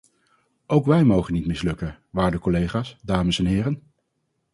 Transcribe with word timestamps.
Ook 0.67 0.85
wij 0.85 1.03
mogen 1.03 1.33
niet 1.33 1.45
mislukken, 1.47 1.99
waarde 2.09 2.39
collega's, 2.39 2.97
dames 3.01 3.39
en 3.39 3.45
heren! 3.45 3.83